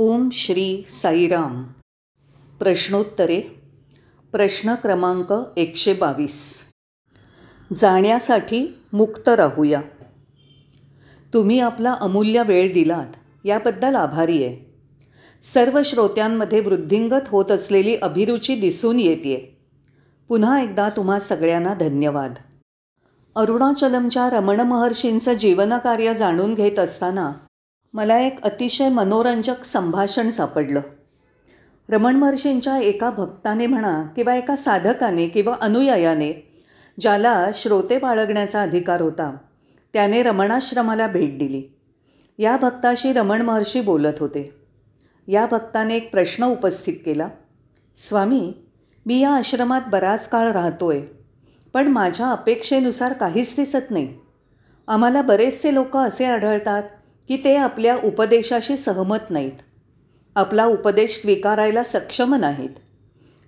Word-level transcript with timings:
ओम 0.00 0.28
श्री 0.32 0.84
साईराम. 0.88 1.64
प्रश्नोत्तरे. 2.58 3.40
प्रश्न 4.32 4.74
क्रमांक 4.74 5.34
एकशे 5.56 5.94
बावीस. 5.94 6.64
जाण्यासाठी 7.74 8.66
मुक्त 8.92 9.28
राहूया. 9.28 9.80
तुम्ही 11.34 11.60
आपला 11.60 11.92
अमूल्य 11.92 12.42
वेळ 12.42 12.72
दिलात 12.72 13.06
याबद्दल 13.44 13.94
आभारी 13.94 14.44
आहे. 14.44 14.74
सर्व 15.42 15.80
श्रोत्यांमध्ये 15.84 16.60
वृद्धिंगत 16.60 17.28
होत 17.28 17.50
असलेली 17.50 17.96
अभिरुची 17.96 18.60
दिसून 18.60 19.00
येते 19.00 19.58
पुन्हा 20.28 20.62
एकदा 20.62 20.88
तुम्हा 20.88 21.18
सगळ्यांना 21.18 21.74
धन्यवाद. 21.74 22.34
अरुणाचलमच्या 23.36 24.30
रमण 24.30 24.60
महर्षींचं 24.60 25.32
जीवनकार्य 25.32 26.14
जाणून 26.14 26.54
घेत 26.54 26.78
असताना 26.78 27.32
मला 27.92 28.18
एक 28.18 28.42
अतिशय 28.42 28.88
मनोरंजक 28.88 29.64
संभाषण 29.64 30.30
सापडलं. 30.30 30.80
रमण 31.88 32.16
महर्षींच्या 32.16 32.78
एका 32.78 33.10
भक्ताने 33.10 33.66
म्हणा 33.66 34.02
किंवा 34.16 34.34
एका 34.34 34.56
साधकाने 34.56 35.28
किंवा 35.28 35.54
अनुयायाने 35.60 36.32
ज्याला 37.00 37.50
श्रोते 37.54 37.98
बाळगण्याचा 37.98 38.62
अधिकार 38.62 39.00
होता 39.00 39.36
त्याने 39.92 40.22
रमणाश्रमाला 40.22 41.06
भेट 41.06 41.38
दिली. 41.38 41.62
या 42.38 42.56
भक्ताशी 42.56 43.12
रमण 43.12 43.42
महर्षी 43.42 43.80
बोलत 43.80 44.18
होते. 44.20 44.54
या 45.28 45.46
भक्ताने 45.46 45.96
एक 45.96 46.10
प्रश्न 46.12 46.44
उपस्थित 46.44 46.94
केला. 47.04 47.28
स्वामी 47.94 48.52
मी 49.06 49.18
या 49.20 49.30
आश्रमात 49.30 49.82
बराच 49.90 50.28
काळ 50.28 50.52
राहतो 50.52 50.88
आहे 50.90 51.02
पण 51.74 51.88
माझ्या 51.88 52.26
अपेक्षेनुसार 52.26 53.12
काहीच 53.12 53.54
दिसत 53.56 53.90
नाही. 53.90 54.14
आम्हाला 54.88 55.22
बरेचसे 55.22 55.74
लोक 55.74 55.96
असे 55.96 56.24
आढळतात 56.24 56.82
की 57.28 57.36
ते 57.36 57.56
आपल्या 57.56 57.96
उपदेशाशी 58.04 58.76
सहमत 58.76 59.30
नाहीत. 59.30 59.52
आपला 60.36 60.64
उपदेश 60.64 61.20
स्वीकारायला 61.20 61.82
सक्षम 61.82 62.34
नाहीत. 62.34 62.70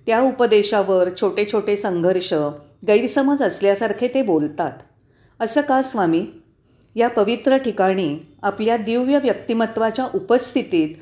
त्या 0.06 0.20
उपदेशावर 0.20 1.08
छोटे 1.20 1.44
छोटे 1.52 1.76
संघर्ष 1.76 2.34
गैरसमज 2.88 3.42
असल्यासारखे 3.42 4.08
ते 4.08 4.22
बोलतात. 4.22 4.72
असं 5.40 5.60
का 5.60 5.82
स्वामी? 5.82 6.26
या 6.94 7.08
पवित्र 7.08 7.56
ठिकाणी 7.56 8.18
आपल्या 8.42 8.76
दिव्य 8.76 9.18
व्यक्तिमत्वाच्या 9.18 10.06
उपस्थितीत 10.14 10.94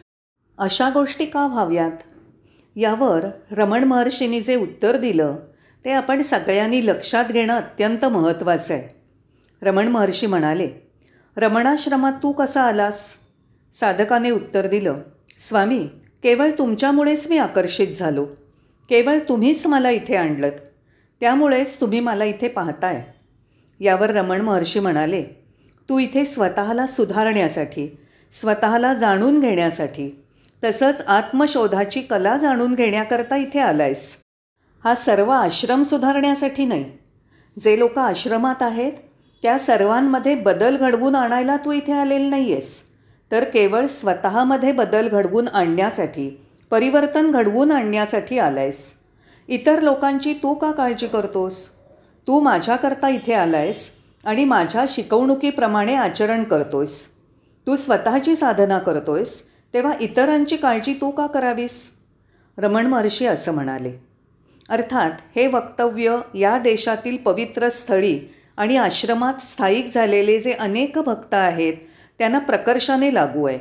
अशा 0.58 0.90
गोष्टी 0.94 1.24
का 1.24 1.46
व्हाव्यात? 1.46 2.12
यावर 2.76 3.24
रमण 3.50 3.84
महर्षींनी 3.84 4.40
जे 4.40 4.56
उत्तर 4.56 4.96
दिलं 4.96 5.36
ते 5.84 5.90
आपण 5.90 6.22
सगळ्यांनी 6.22 6.86
लक्षात 6.86 7.24
घेणं 7.24 7.56
अत्यंत 7.56 8.04
महत्त्वाचं 8.04 8.74
आहे. 8.74 9.00
रमण 9.62 9.88
महर्षी 9.88 10.26
म्हणाले 10.26 10.87
रमणाश्रमात 11.38 12.12
तू 12.22 12.32
कसा 12.32 12.62
आलास? 12.62 13.16
साधकाने 13.72 14.30
उत्तर 14.30 14.66
दिलं 14.66 14.94
स्वामी 15.36 15.88
केवळ 16.22 16.50
तुमच्यामुळेच 16.58 17.30
मी 17.30 17.38
आकर्षित 17.38 17.88
झालो. 17.88 18.24
केवळ 18.88 19.18
तुम्हीच 19.28 19.66
मला 19.66 19.90
इथे 19.90 20.16
आणलत. 20.16 20.52
त्यामुळेच 21.20 21.80
तुम्ही 21.80 22.00
मला 22.00 22.24
इथे 22.24 22.48
पाहताय. 22.48 23.02
यावर 23.80 24.10
रमण 24.10 24.40
महर्षी 24.40 24.80
म्हणाले 24.80 25.24
तू 25.88 25.98
इथे 25.98 26.24
स्वतःला 26.24 26.86
सुधारण्यासाठी 26.86 27.96
स्वतःला 28.30 28.94
जाणून 28.94 29.40
घेण्यासाठी 29.40 30.24
तसंच 30.64 31.00
आत्मशोधाची 31.00 32.00
कला 32.00 32.36
जाणून 32.36 32.74
घेण्याकरता 32.74 33.36
इथे 33.36 33.58
आलायस. 33.58 34.16
हा 34.84 34.94
सर्व 34.94 35.30
आश्रम 35.30 35.82
सुधारण्यासाठी 35.82 36.64
नाही. 36.64 36.84
जे 37.58 37.78
लोक 37.78 37.98
आश्रमात 37.98 38.62
आहेत 38.62 38.92
त्या 39.42 39.58
सर्वांमध्ये 39.58 40.34
बदल 40.34 40.76
घडवून 40.76 41.14
आणायला 41.14 41.56
तू 41.56 41.72
इथे 41.72 41.92
आलेलं 41.92 42.30
नाही 42.30 42.52
आहेस 42.52 42.82
तर 43.32 43.44
केवळ 43.44 43.86
स्वतःमध्ये 43.86 44.72
बदल 44.72 45.08
घडवून 45.08 45.48
आणण्यासाठी 45.48 46.44
परिवर्तन 46.70 47.30
घडवून 47.30 47.72
आणण्यासाठी 47.72 48.38
आलायस. 48.38 48.94
इतर 49.48 49.80
लोकांची 49.80 50.32
तू 50.32 50.54
का 50.54 50.70
काळजी 50.72 51.06
करतोस? 51.06 51.68
तू 52.26 52.40
माझ्याकरता 52.40 53.08
इथे 53.08 53.34
आलायस 53.34 53.90
आणि 54.24 54.44
माझ्या 54.44 54.84
शिकवणुकीप्रमाणे 54.88 55.94
आचरण 55.94 56.44
करतोयस. 56.44 57.08
तू 57.66 57.76
स्वतःची 57.76 58.36
साधना 58.36 58.78
करतोयस 58.78 59.42
तेव्हा 59.74 59.92
इतरांची 60.00 60.56
काळजी 60.56 60.94
तू 60.94 61.10
का 61.10 61.26
करावीस? 61.26 61.90
रमण 62.58 62.86
महर्षी 62.86 63.26
असं 63.26 63.52
म्हणाले. 63.52 63.92
अर्थात 64.68 65.10
हे 65.36 65.46
वक्तव्य 65.46 66.18
या 66.34 66.58
देशातील 66.58 67.16
पवित्र 67.16 67.68
स्थळी 67.68 68.18
आणि 68.58 68.76
आश्रमात 68.76 69.40
स्थायिक 69.40 69.86
झालेले 69.86 70.40
जे 70.40 70.52
अनेक 70.52 70.98
भक्त 70.98 71.34
आहेत 71.34 71.74
त्यांना 72.18 72.38
प्रकर्षाने 72.38 73.14
लागू 73.14 73.44
आहे. 73.46 73.58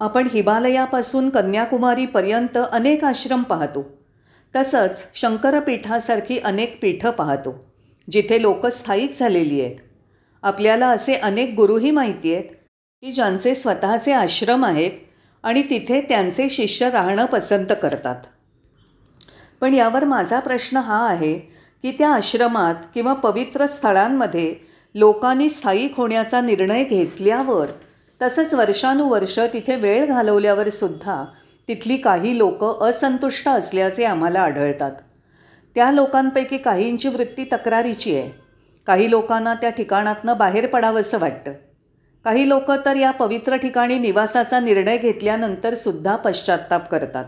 आपण 0.00 0.28
हिमालयापासून 0.32 1.28
कन्याकुमारीपर्यंत 1.30 2.58
अनेक 2.72 3.04
आश्रम 3.04 3.42
पाहतो. 3.42 3.84
तसंच 4.56 5.06
शंकरपीठासारखी 5.14 6.38
अनेक 6.38 6.78
पीठं 6.82 7.10
पाहतो 7.10 7.54
जिथे 8.10 8.42
लोक 8.42 8.66
स्थायिक 8.66 9.18
झालेली 9.18 9.60
आहेत. 9.60 9.76
आपल्याला 10.42 10.88
असे 10.88 11.14
अनेक 11.14 11.54
गुरुही 11.56 11.90
माहिती 11.90 12.34
आहेत 12.34 12.50
की 13.02 13.12
ज्यांचे 13.12 13.54
स्वतःचे 13.54 14.12
आश्रम 14.12 14.64
आहेत 14.64 14.90
आणि 15.42 15.62
तिथे 15.62 16.00
त्यांचे 16.00 16.48
शिष्य 16.48 16.90
राहणं 16.90 17.26
पसंत 17.26 17.72
करतात. 17.82 18.16
पण 19.60 19.74
यावर 19.74 20.04
माझा 20.04 20.40
प्रश्न 20.40 20.76
हा 20.76 21.06
आहे 21.08 21.53
की 21.84 21.90
त्या 21.90 22.10
आश्रमात 22.10 22.74
किंवा 22.94 23.12
पवित्र 23.12 23.66
स्थळांमध्ये 23.66 24.54
लोकांनी 24.94 25.48
स्थायिक 25.48 25.96
होण्याचा 25.96 26.40
निर्णय 26.40 26.84
घेतल्यावर 26.84 27.66
तसंच 28.22 28.54
वर्षानुवर्ष 28.54 29.38
तिथे 29.38 29.76
वेळ 29.76 30.06
घालवल्यावर 30.06 30.68
सुद्धा 30.68 31.24
तिथली 31.68 31.96
काही 31.96 32.38
लोक 32.38 32.82
असंतुष्ट 32.82 33.48
असल्याचे 33.48 34.04
आम्हाला 34.04 34.40
आढळतात. 34.40 34.92
त्या 35.74 35.92
लोकांपैकी 35.92 36.58
काहींची 36.58 37.08
वृत्ती 37.08 37.44
तक्रारीची 37.44 38.16
आहे. 38.16 38.30
काही 38.86 39.10
लोकांना 39.10 39.54
त्या 39.54 39.70
ठिकाणातनं 39.70 40.36
बाहेर 40.36 40.66
पडावंसं 40.66 41.18
वाटतं. 41.18 41.52
काही 42.24 42.48
लोक 42.48 42.72
तर 42.86 42.96
या 42.96 43.10
पवित्र 43.10 43.56
ठिकाणी 43.56 43.98
निवासाचा 43.98 44.60
निर्णय 44.60 44.96
घेतल्यानंतर 44.96 45.74
सुद्धा 45.74 46.16
पश्चात्ताप 46.16 46.90
करतात. 46.90 47.24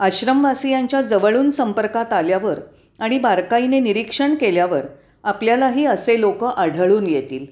आश्रमवासियांच्या 0.00 1.02
जवळून 1.02 1.50
संपर्कात 1.50 2.12
आल्यावर 2.12 2.60
आणि 2.98 3.18
बारकाईने 3.18 3.80
निरीक्षण 3.80 4.34
केल्यावर 4.34 4.86
आपल्यालाही 5.24 5.86
असे 5.86 6.20
लोक 6.20 6.44
आढळून 6.44 7.06
येतील. 7.06 7.46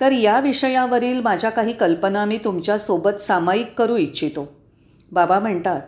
तर 0.00 0.12
या 0.12 0.40
विषयावरील 0.40 1.20
माझ्या 1.20 1.50
काही 1.50 1.72
कल्पना 1.72 2.24
मी 2.24 2.38
तुमच्यासोबत 2.38 3.20
सामायिक 3.20 3.74
करू 3.78 3.96
इच्छितो. 3.96 4.48
बाबा 5.12 5.38
म्हणतात 5.38 5.80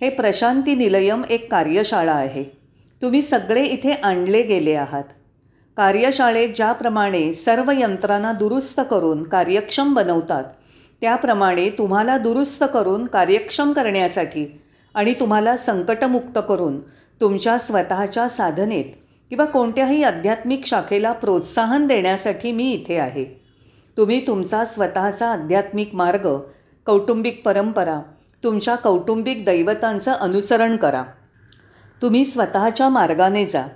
हे 0.00 0.08
प्रशांती 0.10 0.74
निलयम 0.74 1.22
एक 1.30 1.50
कार्यशाळा 1.50 2.12
आहे. 2.12 2.44
तुम्ही 3.02 3.22
सगळे 3.22 3.64
इथे 3.64 3.92
आणले 3.92 4.42
गेले 4.42 4.74
आहात. 4.74 5.04
कार्यशाळेत 5.76 6.48
ज्याप्रमाणे 6.56 7.32
सर्व 7.32 7.70
यंत्रणा 7.70 8.32
दुरुस्त 8.32 8.80
करून 8.90 9.22
कार्यक्षम 9.22 9.94
बनवतात 9.94 10.44
त्याप्रमाणे 11.00 11.70
तुम्हाला 11.70 12.18
दुरुस्त 12.18 12.64
करून 12.74 13.06
कार्यक्षम 13.06 13.72
करण्यासाठी 13.72 14.60
आणि 14.94 15.14
तुम्हाला 15.20 15.56
संकटमुक्त 15.56 16.38
करून 16.48 16.78
तुमच्या 17.22 17.58
स्वतःच्या 17.58 18.28
साधनेत 18.28 18.84
किंवा 19.30 19.44
कोणत्याही 19.44 20.02
आध्यात्मिक 20.02 20.64
शाखेला 20.64 21.12
प्रोत्साहन 21.12 21.86
देण्यासाठी 21.86 22.52
मी 22.52 22.72
इथे 22.72 22.98
आहे. 22.98 23.24
तुम्ही 23.96 24.26
तुमचा 24.26 24.64
स्वतःचा 24.64 25.28
आध्यात्मिक 25.32 25.94
मार्ग 25.94 26.38
कौटुंबिक 26.86 27.42
परंपरा 27.44 28.00
तुमच्या 28.44 28.74
कौटुंबिक 28.74 29.44
दैवतांचं 29.44 30.12
अनुसरण 30.12 30.76
करा. 30.76 31.02
तुम्ही 32.02 32.24
स्वतःच्या 32.24 32.88
मार्गाने 32.88 33.44
जा. 33.44 33.66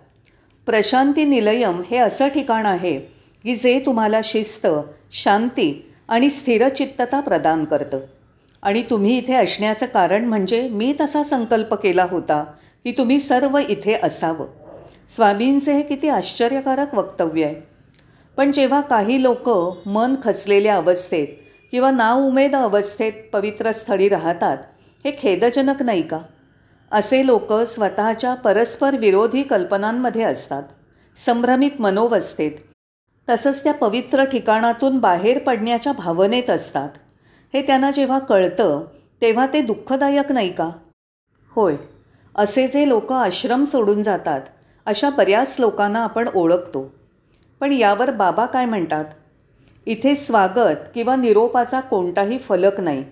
प्रशांती 0.66 1.24
निलयम 1.24 1.82
हे 1.90 1.96
असं 1.96 2.28
ठिकाण 2.28 2.66
आहे 2.66 3.00
की 3.42 3.54
जे 3.54 3.82
तुम्हाला 3.86 4.20
शिस्त 4.24 4.66
शांती 5.12 5.92
आणि 6.08 6.30
स्थिरचित्तता 6.30 7.20
प्रदान 7.20 7.64
करतं. 7.64 7.98
आणि 8.62 8.82
तुम्ही 8.82 9.18
इथे 9.18 9.34
असण्याचं 9.34 9.86
कारण 9.86 10.24
म्हणजे 10.24 10.68
मी 10.68 10.94
तसा 11.00 11.22
संकल्प 11.22 11.74
केला 11.74 12.06
होता 12.10 12.44
की 12.86 12.92
तुम्ही 12.92 13.18
सर्व 13.18 13.58
इथे 13.58 13.98
असावं. 14.02 14.46
स्वामींचे 15.08 15.72
हे 15.72 15.82
किती 15.82 16.08
आश्चर्यकारक 16.08 16.94
वक्तव्य 16.94 17.44
आहे. 17.44 17.54
पण 18.36 18.52
जेव्हा 18.52 18.80
काही 18.80 19.22
लोक 19.22 19.48
मन 19.88 20.14
खचलेल्या 20.24 20.76
अवस्थेत 20.76 21.28
किंवा 21.70 21.90
नाउमेद 21.90 22.56
अवस्थेत 22.56 23.12
पवित्र 23.32 23.70
स्थळी 23.70 24.08
राहतात 24.08 24.58
हे 25.04 25.12
खेदजनक 25.18 25.82
नाही 25.82 26.02
का? 26.02 26.18
असे 26.92 27.26
लोक 27.26 27.52
स्वतःच्या 27.52 28.34
परस्पर 28.34 28.96
विरोधी 28.96 29.42
कल्पनांमध्ये 29.42 30.22
असतात 30.22 30.62
संभ्रमित 31.16 31.80
मनोवस्थेत. 31.80 32.52
तसंच 33.28 33.64
त्या 33.64 33.74
पवित्र 33.74 34.24
ठिकाणातून 34.24 34.98
बाहेर 34.98 35.38
पडण्याच्या 35.38 35.92
भावनेत 35.92 36.50
असतात. 36.50 36.88
हे 37.54 37.62
त्यांना 37.62 37.90
जेव्हा 37.90 38.18
कळतं 38.18 38.84
तेव्हा 39.22 39.46
ते 39.46 39.60
दुःखदायक 39.60 40.32
नाही 40.32 40.52
का? 40.52 40.70
होय. 41.50 41.76
असे 42.38 42.68
जे 42.68 42.88
लोक 42.88 43.12
आश्रम 43.12 43.62
सोडून 43.62 44.02
जातात 44.02 44.40
अशा 44.86 45.10
बऱ्याच 45.10 45.56
लोकांना 45.58 46.04
आपण 46.04 46.28
ओळखतो. 46.34 46.94
पण 47.60 47.72
यावर 47.72 48.10
बाबा 48.10 48.46
काय 48.46 48.64
म्हणतात? 48.64 49.04
इथे 49.86 50.14
स्वागत 50.14 50.76
किंवा 50.94 51.16
निरोपाचा 51.16 51.80
कोणताही 51.80 52.38
फलक 52.38 52.80
नाही. 52.80 53.04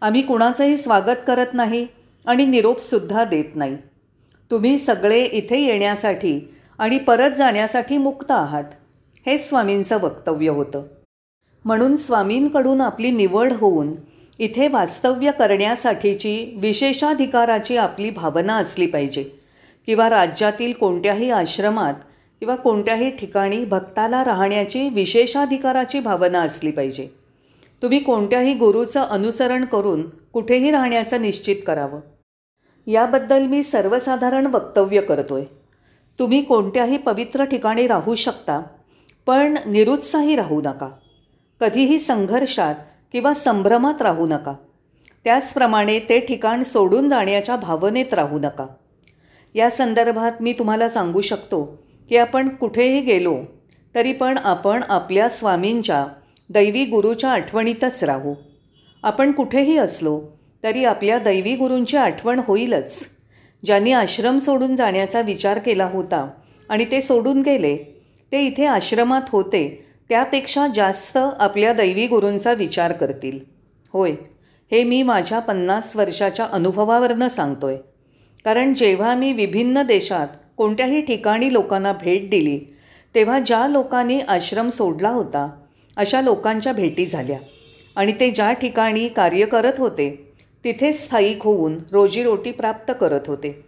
आम्ही 0.00 0.22
कुणाचंही 0.22 0.76
स्वागत 0.76 1.24
करत 1.26 1.46
नाही 1.52 1.86
आणि 2.26 2.46
निरोपसुद्धा 2.46 3.24
देत 3.24 3.44
नाही. 3.54 3.76
तुम्ही 4.50 4.78
सगळे 4.78 5.24
इथे 5.24 5.58
येण्यासाठी 5.58 6.40
आणि 6.78 6.98
परत 6.98 7.30
जाण्यासाठी 7.30 7.98
मुक्त 7.98 8.30
आहात 8.30 8.64
हेच 9.26 9.48
स्वामींचं 9.48 9.98
वक्तव्य 10.02 10.48
होतं. 10.48 10.82
म्हणून 11.64 11.96
स्वामींकडून 11.96 12.80
आपली 12.80 13.10
निवड 13.10 13.52
होऊन 13.52 13.92
इथे 14.38 14.68
वास्तव्य 14.68 15.30
करण्यासाठीची 15.30 16.52
विशेषाधिकाराची 16.56 17.76
आपली 17.76 18.10
भावना 18.10 18.56
असली 18.56 18.86
पाहिजे. 18.86 19.22
किंवा 19.86 20.10
राज्यातील 20.10 20.72
कोणत्याही 20.72 21.30
आश्रमात 21.30 21.94
किंवा 22.40 22.56
कोणत्याही 22.56 23.10
ठिकाणी 23.10 23.64
भक्ताला 23.64 24.24
राहण्याची 24.24 24.88
विशेषाधिकाराची 24.88 26.00
भावना 26.00 26.40
असली 26.40 26.70
पाहिजे. 26.70 27.08
तुम्ही 27.82 27.98
कोणत्याही 27.98 28.54
गुरुचं 28.54 29.00
अनुसरण 29.00 29.64
करून 29.64 30.08
कुठेही 30.08 30.70
राहण्याचं 30.70 31.22
निश्चित 31.22 31.56
करावं. 31.66 32.00
याबद्दल 32.86 33.46
मी 33.46 33.62
सर्वसाधारण 33.62 34.46
वक्तव्य 34.46 35.00
करतो 35.00 35.34
आहे 35.34 35.44
तुम्ही 36.18 36.42
कोणत्याही 36.42 36.96
पवित्र 36.96 37.44
ठिकाणी 37.44 37.86
राहू 37.86 38.14
शकता 38.14 38.60
पण 39.26 39.56
निरुत्साही 39.66 40.36
राहू 40.36 40.60
नका. 40.60 40.88
कधीही 41.60 41.98
संघर्षात 41.98 42.74
किंवा 43.12 43.32
संभ्रमात 43.34 44.02
राहू 44.02 44.26
नका. 44.26 44.54
त्याचप्रमाणे 45.24 45.98
ते 45.98 46.20
ठिकाण 46.20 46.62
सोडून 46.62 47.08
जाण्याच्या 47.08 47.56
भावनेत 47.56 48.14
राहू 48.14 48.38
नका. 48.38 48.66
या 49.54 49.70
संदर्भात 49.70 50.42
मी 50.42 50.52
तुम्हाला 50.52 50.88
सांगू 50.88 51.20
शकतो 51.20 51.64
की 52.08 52.16
आपण 52.16 52.48
कुठेही 52.48 53.00
गेलो 53.00 53.36
तरी 53.94 54.12
पण 54.12 54.38
आपण 54.38 54.82
आपल्या 54.88 55.28
स्वामींच्या 55.28 56.06
दैवी 56.50 56.84
गुरुच्या 56.84 57.30
आठवणीतच 57.30 58.04
राहू. 58.04 58.34
आपण 59.02 59.32
कुठेही 59.32 59.76
असलो 59.78 60.20
तरी 60.62 60.84
आपल्या 60.84 61.18
दैवी 61.18 61.54
गुरूंची 61.54 61.96
आठवण 61.96 62.40
होईलच. 62.46 63.06
ज्यांनी 63.64 63.92
आश्रम 63.92 64.38
सोडून 64.38 64.76
जाण्याचा 64.76 65.20
विचार 65.20 65.58
केला 65.58 65.84
होता 65.84 66.28
आणि 66.68 66.84
ते 66.90 67.00
सोडून 67.00 67.42
गेले 67.42 67.76
ते 68.32 68.40
इथे 68.40 68.66
आश्रमात 68.66 69.22
होते 69.28 69.87
त्यापेक्षा 70.10 70.66
जास्त 70.74 71.16
आपल्या 71.16 71.72
दैवी 71.72 72.06
गुरूंचा 72.06 72.52
विचार 72.52 72.92
करतील. 72.92 73.38
होय 73.94 74.14
हे 74.72 74.82
मी 74.84 75.02
माझ्या 75.02 75.38
पन्नास 75.38 75.96
वर्षाच्या 75.96 76.46
अनुभवावरनं 76.52 77.28
सांगतो 77.28 77.66
आहे 77.66 77.78
कारण 78.44 78.74
जेव्हा 78.74 79.14
मी 79.14 79.32
विभिन्न 79.32 79.82
देशात 79.82 80.28
कोणत्याही 80.56 81.00
ठिकाणी 81.00 81.52
लोकांना 81.52 81.92
भेट 81.92 82.30
दिली 82.30 82.58
तेव्हा 83.14 83.38
ज्या 83.40 83.66
लोकांनी 83.68 84.20
आश्रम 84.20 84.68
सोडला 84.68 85.08
होता 85.08 85.48
अशा 85.96 86.20
लोकांच्या 86.20 86.72
भेटी 86.72 87.06
झाल्या. 87.06 87.38
आणि 87.96 88.12
ते 88.20 88.30
ज्या 88.30 88.52
ठिकाणी 88.52 89.08
कार्य 89.08 89.46
करत 89.46 89.78
होते 89.78 90.32
तिथे 90.64 90.92
स्थायिक 90.92 91.42
होऊन 91.42 91.78
रोजीरोटी 91.92 92.50
प्राप्त 92.50 92.92
करत 93.00 93.20
होते. 93.26 93.64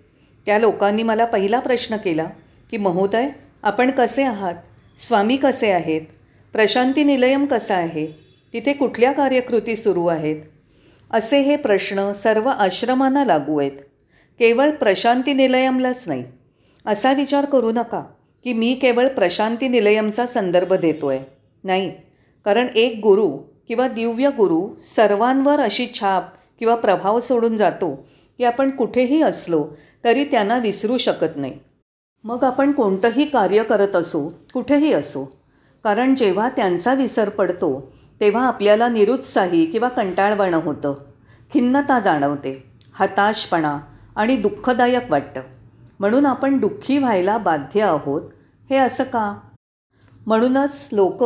त्या 0.47 0.59
लोकांनी 0.59 1.03
मला 1.03 1.25
पहिला 1.25 1.59
प्रश्न 1.61 1.97
केला 1.97 2.27
की 2.71 2.77
महोदय 2.77 3.29
आपण 3.63 3.91
कसे 3.91 4.23
आहात? 4.23 4.55
स्वामी 4.97 5.37
कसे 5.37 5.71
आहेत? 5.71 6.03
प्रशांती 6.53 7.05
निलयम 7.05 7.47
कसा 7.47 7.75
आहे? 7.75 8.07
तिथे 8.53 8.73
कुठल्या 8.73 9.13
कार्यकृती 9.13 9.77
सुरू 9.77 10.07
आहेत? 10.07 10.37
असे 11.11 11.41
हे 11.41 11.57
प्रश्न 11.57 12.13
सर्व 12.13 12.49
आश्रमांना 12.49 13.25
लागू 13.25 13.61
आहेत. 13.61 13.73
केवळ 14.39 14.71
प्रशांती 14.71 15.33
निलयमलाच 15.33 16.05
नाही. 16.07 16.25
असा 16.87 17.13
विचार 17.13 17.45
करू 17.45 17.73
नका 17.73 18.03
की 18.45 18.53
मी 18.53 18.75
केवळ 18.75 19.09
प्रशांती 19.09 19.69
निलयमचा 19.69 20.27
संदर्भ 20.27 20.73
देतो 20.73 21.07
आहे 21.07 21.21
नाही. 21.65 21.91
कारण 22.45 22.67
एक 22.75 23.01
गुरु 23.03 23.29
किंवा 23.69 23.89
दिव्य 23.89 24.31
गुरु 24.31 24.77
सर्वांवर 24.81 25.61
अशी 25.61 25.87
छाप 25.95 26.25
किंवा 26.59 26.75
प्रभाव 26.75 27.21
सोडून 27.21 27.57
जातो 27.57 28.09
की 28.39 28.45
आपण 28.45 28.71
कुठेही 28.71 29.23
असलो 29.23 29.67
तरी 30.05 30.25
त्यांना 30.25 30.59
विसरू 30.59 30.97
शकत 30.99 31.37
नाही. 31.37 31.59
मग 32.25 32.45
आपण 32.45 32.73
कोणतंही 32.73 33.25
कार्य 33.25 33.63
करत 33.63 33.97
असो 33.97 34.29
कुठेही 34.55 34.93
असो 34.93 35.40
कारण 35.85 36.15
जेव्हा 36.15 36.49
त्यांचा 36.49 36.95
विसर 36.95 37.29
पडतो 37.29 37.93
तेव्हा 38.21 38.47
आपल्याला 38.47 38.89
निरुत्साही 38.89 39.67
किंवा 39.67 39.89
कंटाळवाणं 39.89 40.57
होतं. 40.57 40.95
खिन्नता 41.55 42.01
जाणवते 42.01 42.65
हताशपणा 42.93 43.79
आणि 44.17 44.37
दुःखदायक 44.37 45.11
वाटतं. 45.11 45.41
म्हणून 46.01 46.27
आपण 46.27 46.59
दुःखी 46.59 46.99
व्हायला 46.99 47.39
बाध्य 47.39 47.83
आहोत 47.83 48.23
हे 48.71 48.77
असं 48.77 49.05
का? 49.05 49.41
म्हणूनच 50.27 50.89
लोक 50.93 51.25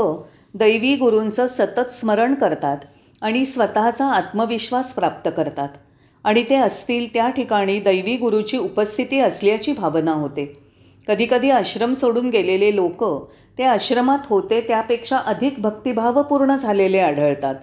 दैवी 0.56 0.96
गुरूंचं 0.96 1.46
सतत 1.46 1.90
स्मरण 1.90 2.34
करतात 2.34 2.78
आणि 3.20 3.44
स्वतःचा 3.44 4.06
आत्मविश्वास 4.06 4.94
प्राप्त 4.94 5.30
करतात. 5.36 5.68
आणि 6.24 6.44
ते 6.50 6.54
असतील 6.54 7.14
त्या 7.14 7.30
ठिकाणी 7.30 7.80
दैवी 7.80 8.16
गुरुची 8.16 8.58
उपस्थिती 8.58 9.20
असल्याची 9.20 9.72
भावना 9.72 10.12
होते. 10.12 10.63
कधीकधी 11.08 11.50
आश्रम 11.50 11.92
सोडून 11.92 12.28
गेलेले 12.30 12.74
लोक 12.76 13.04
ते 13.58 13.64
आश्रमात 13.64 14.18
होते 14.28 14.60
त्यापेक्षा 14.60 15.16
अधिक 15.16 15.54
भक्तिभावपूर्ण 15.58 16.56
झालेले 16.56 16.98
आढळतात. 16.98 17.54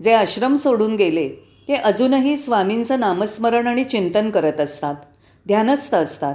जे 0.00 0.12
आश्रम 0.12 0.54
सोडून 0.54 0.94
गेले 0.96 1.28
ते 1.68 1.74
अजूनही 1.74 2.36
स्वामींचं 2.36 3.00
नामस्मरण 3.00 3.66
आणि 3.66 3.84
चिंतन 3.84 4.30
करत 4.30 4.60
असतात 4.60 4.94
ध्यानस्थ 5.46 5.94
असतात 5.94 6.34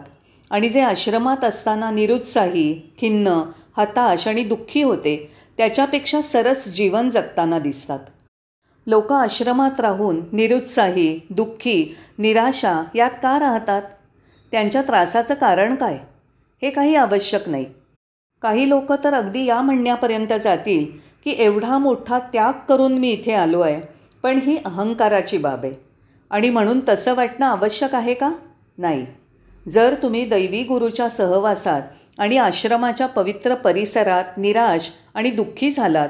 आणि 0.51 0.69
जे 0.69 0.81
आश्रमात 0.81 1.43
असताना 1.43 1.91
निरुत्साही 1.91 2.73
खिन्न 3.01 3.41
हताश 3.77 4.27
आणि 4.27 4.43
दुःखी 4.43 4.81
होते 4.81 5.15
त्याच्यापेक्षा 5.57 6.21
सरस 6.21 6.67
जीवन 6.67 7.09
जगताना 7.09 7.59
दिसतात. 7.59 7.99
लोक 8.87 9.11
आश्रमात 9.13 9.79
राहून 9.79 10.21
निरुत्साही 10.31 11.19
दुःखी 11.29 11.95
निराशा 12.17 12.81
यात 12.95 13.11
का 13.23 13.39
राहतात? 13.39 13.81
त्यांच्या 14.51 14.81
त्रासाचं 14.81 15.33
कारण 15.33 15.75
काय? 15.75 15.97
हे 16.61 16.69
काही 16.69 16.95
आवश्यक 16.95 17.49
नाही. 17.49 17.65
काही 18.41 18.69
लोक 18.69 18.91
तर 19.03 19.13
अगदी 19.13 19.45
या 19.45 19.61
म्हणण्यापर्यंत 19.61 20.33
जातील 20.33 20.85
की 21.23 21.35
एवढा 21.37 21.77
मोठा 21.77 22.19
त्याग 22.19 22.53
करून 22.69 22.93
मी 22.93 23.09
इथे 23.09 23.33
आलो 23.33 23.59
आहे 23.59 23.81
पण 24.23 24.37
ही 24.37 24.57
अहंकाराची 24.65 25.37
बाब 25.37 25.65
आहे. 25.65 25.73
आणि 26.29 26.49
म्हणून 26.49 26.79
तसं 26.89 27.15
वाटणं 27.15 27.45
आवश्यक 27.45 27.95
आहे 27.95 28.13
का? 28.13 28.31
नाही. 28.77 29.05
जर 29.69 29.95
तुम्ही 30.03 30.25
दैवी 30.25 30.63
गुरुच्या 30.63 31.09
सहवासात 31.09 31.81
आणि 32.17 32.37
आश्रमाच्या 32.37 33.07
पवित्र 33.07 33.55
परिसरात 33.55 34.37
निराश 34.37 34.91
आणि 35.13 35.31
दुःखी 35.31 35.71
झालात 35.71 36.09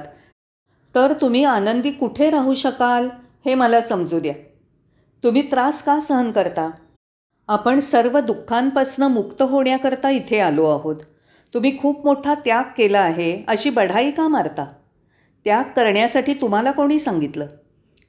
तर 0.95 1.13
तुम्ही 1.21 1.43
आनंदी 1.43 1.91
कुठे 1.91 2.29
राहू 2.29 2.53
शकाल 2.53 3.09
हे 3.45 3.55
मला 3.55 3.81
समजू 3.81 4.19
द्या. 4.19 4.33
तुम्ही 5.23 5.41
त्रास 5.41 5.83
का 5.83 5.99
सहन 5.99 6.31
करता? 6.31 6.69
आपण 7.49 7.79
सर्व 7.79 8.19
दुःखांपासनं 8.19 9.07
मुक्त 9.07 9.41
होण्याकरता 9.41 10.09
इथे 10.09 10.39
आलो 10.39 10.65
आहोत. 10.65 10.95
तुम्ही 11.53 11.77
खूप 11.77 12.05
मोठा 12.05 12.33
त्याग 12.33 12.63
केला 12.77 12.99
आहे 12.99 13.41
अशी 13.47 13.69
बढाई 13.69 14.11
का 14.11 14.27
मारता? 14.27 14.65
त्याग 15.45 15.63
करण्यासाठी 15.75 16.33
तुम्हाला 16.33 16.71
कोणी 16.71 16.99
सांगितलं? 16.99 17.47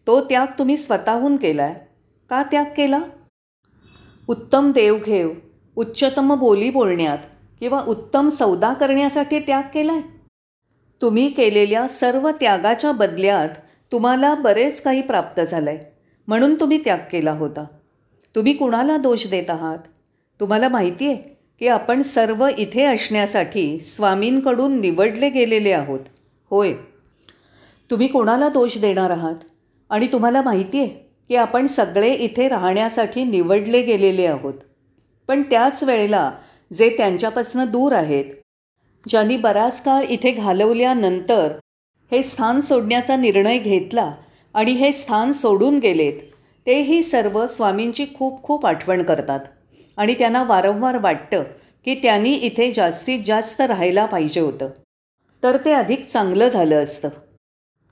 तो 0.07 0.21
त्याग 0.21 0.47
तुम्ही 0.59 0.77
स्वतःहून 0.77 1.37
केला 1.37 1.63
आहे 1.63 1.75
का 2.31 2.43
त्याग 2.43 2.65
केला? 2.77 3.01
उत्तम 4.29 4.71
देवघेव 4.73 5.31
उच्चतम 5.77 6.35
बोली 6.35 6.71
बोलण्यात 6.71 7.19
किंवा 7.61 7.83
उत्तम 7.89 8.29
सौदा 8.29 8.73
करण्यासाठी 8.73 9.39
त्याग 9.39 9.63
केला 9.75 9.93
आहे 9.93 10.03
तुम्ही 11.01 11.29
केलेल्या 11.31 11.89
सर्व 11.89 12.31
त्यागाच्या 12.31 12.93
बदल्यात 12.93 13.49
तुम्हाला 13.93 14.35
बरेच 14.35 14.83
काही 14.83 15.03
प्राप्त 15.03 15.41
झालं 15.41 15.71
आहे 15.71 15.79
म्हणून 16.27 16.61
तुम्ही 16.61 16.85
त्याग 16.85 16.99
केला 17.13 17.33
होता. 17.33 17.65
तुम्ही 18.37 18.53
कुणाला 18.53 18.97
दोष 18.97 19.27
देत 19.27 19.51
आहात? 19.51 19.79
तुम्हाला 20.41 20.69
माहिती 20.69 21.07
आहे 21.07 21.17
की 21.59 21.69
आपण 21.69 22.03
सर्व 22.03 22.49
इथे 22.59 22.85
असण्यासाठी 22.85 23.79
स्वामींकडून 23.79 24.81
निवडले 24.81 25.31
गेलेले 25.31 25.73
आहोत. 25.73 26.01
होय. 26.51 26.73
तुम्ही 27.91 28.07
कोणाला 28.07 28.49
दोष 28.49 28.79
देणार 28.79 29.11
आहात? 29.11 29.35
आणि 29.91 30.07
तुम्हाला 30.07 30.43
माहिती 30.43 30.79
आहे 30.79 30.87
की 31.29 31.37
आपण 31.37 31.67
सगळे 31.67 32.15
इथे 32.15 32.49
राहण्यासाठी 32.49 33.25
निवडले 33.25 33.83
गेलेले 33.83 34.27
आहोत. 34.27 34.55
पण 35.29 35.43
त्याच 35.43 35.85
वेळेला 35.85 36.33
जे 36.73 36.95
त्यांच्यापासून 36.97 37.65
दूर 37.65 37.93
आहेत 37.93 38.25
ज्यांनी 39.09 39.37
बराच 39.37 39.83
काळ 39.83 40.03
इथे 40.03 40.31
घालवल्यानंतर 40.31 41.53
हे 42.11 42.23
स्थान 42.23 42.61
सोडण्याचा 42.61 43.17
निर्णय 43.17 43.59
घेतला 43.59 44.13
आणि 44.55 44.73
हे 44.73 44.93
स्थान 44.93 45.33
सोडून 45.33 45.79
गेलेत 45.79 46.13
तेही 46.67 47.03
सर्व 47.03 47.47
स्वामींची 47.47 48.07
खूप 48.15 48.43
खूप 48.43 48.67
आठवण 48.67 49.03
करतात. 49.03 49.41
आणि 49.97 50.15
त्यांना 50.15 50.43
वारंवार 50.43 50.99
वाटतं 50.99 51.43
की 51.85 51.95
त्यांनी 51.95 52.35
इथे 52.35 52.71
जास्तीत 52.71 53.19
जास्त 53.25 53.61
राहायला 53.61 54.07
पाहिजे 54.07 54.41
होतं. 54.41 54.69
तर 55.43 55.57
ते 55.65 55.73
अधिक 55.73 56.07
चांगलं 56.07 56.49
झालं 56.49 56.83
असतं. 56.83 57.09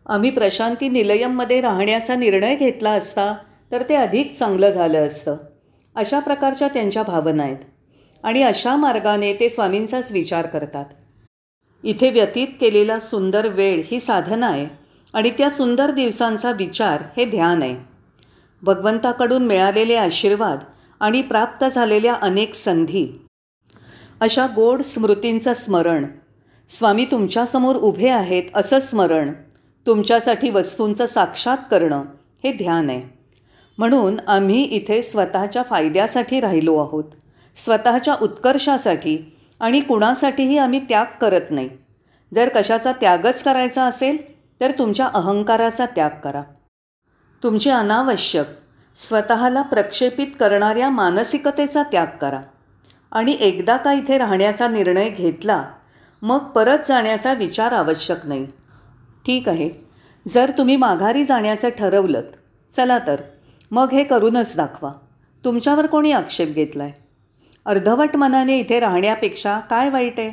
आम्ही 0.07 0.31
प्रशांती 0.31 0.89
निलयममध्ये 0.89 1.61
राहण्याचा 1.61 2.15
निर्णय 2.15 2.57
घेतला 2.57 2.91
असता 2.91 3.35
तर 3.73 3.83
ते 3.89 3.95
अधिक 3.95 4.33
चांगलं 4.33 4.71
झालं 4.71 5.07
असतं. 5.07 5.37
अशा 5.95 6.19
प्रकारच्या 6.19 6.69
त्यांच्या 6.69 7.03
भावना 7.03 7.43
आहेत. 7.43 7.57
आणि 8.23 8.43
अशा 8.43 8.77
मार्गाने 8.77 9.35
ते 9.35 9.49
स्वामींचाच 9.49 10.13
विचार 10.13 10.47
करतात. 10.47 10.85
इथे 11.83 12.11
व्यतीत 12.11 12.49
केलेला 12.61 12.99
सुंदर 12.99 13.49
वेळ 13.49 13.83
ही 13.85 14.01
साधना 14.01 14.49
आहे. 14.49 14.67
आणि 15.15 15.31
त्या 15.31 15.51
सुंदर 15.51 15.91
दिवसांचा 15.91 16.51
विचार 16.51 17.03
हे 17.17 17.25
ध्यान 17.25 17.63
आहे. 17.63 17.88
भगवंताकडून 18.63 19.47
मिळालेले 19.47 19.95
आशीर्वाद 19.95 20.59
आणि 21.01 21.23
प्राप्त 21.23 21.65
झालेल्या 21.65 22.15
अनेक 22.15 22.55
संधी. 22.55 23.23
अशा 24.21 24.47
गोड 24.47 24.83
स्मृतींचं 24.83 25.53
स्मरण. 25.53 26.07
स्वामी 26.69 27.05
तुमच्यासमोर 27.05 27.77
उभे 27.77 28.09
आहेत 28.09 28.43
असं 28.55 28.79
स्मरण. 28.79 29.33
तुमच्यासाठी 29.87 30.51
वस्तूंचं 30.51 31.07
साक्षात 31.07 31.59
करणं 31.71 32.05
हे 32.45 32.53
ध्यान 32.53 32.91
आहे. 32.91 33.19
म्हणून 33.79 34.21
आम्ही 34.27 34.63
इथे 34.63 35.03
स्वतःच्या 35.03 35.63
फायद्यासाठी 35.63 36.41
राहिलो 36.41 36.77
आहोत. 36.77 37.05
स्वतःच्या 37.57 38.17
उत्कर्षासाठी 38.23 39.37
आणि 39.61 39.81
कुणासाठीही 39.81 40.59
आम्ही 40.59 40.81
त्याग 40.81 41.05
करत 41.21 41.51
नाही. 41.51 41.69
जर 42.35 42.49
कशाचा 42.55 42.93
त्यागच 42.93 43.43
करायचा 43.43 43.85
असेल 43.85 44.17
तर 44.61 44.71
तुमच्या 44.71 45.07
अहंकाराचा 45.15 45.87
त्याग 45.87 46.11
करा. 46.25 46.43
तुमची 47.43 47.71
अनावश्यक 47.71 48.47
स्वतःला 48.95 49.63
प्रक्षेपित 49.63 50.27
करणाऱ्या 50.41 50.91
मानसिकतेचा 50.91 51.83
त्याग 51.83 52.07
करा. 52.21 52.41
आणि 53.13 53.37
एकदा 53.41 53.77
का 53.77 53.93
इथे 53.93 54.19
राहण्याचा 54.19 54.69
निर्णय 54.69 55.09
घेतला 55.09 55.65
मग 56.23 56.39
परत 56.39 56.79
जाण्याचा 56.89 57.33
विचार 57.33 57.73
आवश्यक 57.73 58.27
नाही. 58.27 58.47
ठीक 59.27 59.49
आहे. 59.49 59.71
जर 60.29 60.51
तुम्ही 60.59 60.77
माघारी 60.77 61.25
जाण्याचं 61.25 61.69
ठरवलं 61.69 62.21
चला 62.73 62.99
तर. 62.99 63.21
मग 63.71 63.93
हे 63.93 64.05
करूनच 64.05 64.57
दाखवा. 64.57 64.93
तुमच्यावर 65.45 65.87
कोणी 65.87 66.13
आक्षेप 66.13 66.49
घेतला 66.49 66.83
आहे 66.83 66.93
अर्धवट 67.67 68.17
मनाने 68.17 68.59
इथे 68.59 68.81
राहण्यापेक्षा 68.81 69.59
काय 69.61 69.89
वाईट 69.89 70.21
आहे? 70.21 70.31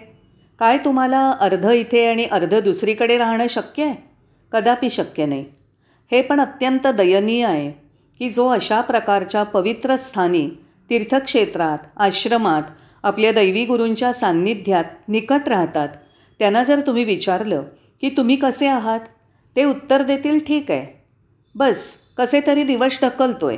काय 0.60 0.78
तुम्हाला 0.78 1.32
अर्ध 1.32 1.66
इथे 1.66 2.06
आणि 2.10 2.26
अर्ध 2.26 2.60
दुसरीकडे 2.60 3.18
राहणं 3.18 3.48
शक्य 3.50 3.84
आहे? 3.84 3.96
कदापि 4.52 4.90
शक्य 4.90 5.26
नाही. 5.26 5.46
हे 6.12 6.22
पण 6.22 6.40
अत्यंत 6.40 6.88
दयनीय 6.88 7.46
आहे 7.46 7.72
की 8.20 8.30
जो 8.30 8.48
अशा 8.48 8.82
प्रकारच्या 8.82 9.44
पवित्र 9.44 9.96
स्थानी 9.96 10.50
तीर्थक्षेत्रात 10.90 11.78
आश्रमात 11.98 12.62
आपल्या 13.04 13.32
दैवी 13.32 13.66
गुरूंच्या 13.66 14.14
सान्निध्यात 14.14 14.84
निकट 15.08 15.50
राहतात 15.50 15.90
त्यांना 16.40 16.64
जर 16.64 16.82
तुम्ही 16.88 17.04
विचारलं 17.04 17.64
की 18.02 18.10
तुम्ही 18.10 18.36
कसे 18.36 18.68
आहात? 18.68 19.00
ते 19.56 19.64
उत्तर 19.64 20.02
देतील 20.02 20.40
ठीक 20.40 20.72
आहे. 20.72 21.04
बस 21.56 21.98
कसे 22.18 22.42
तरी 22.48 22.64
दिवस 22.64 23.00
ढकलतो 23.04 23.48
आहे 23.48 23.58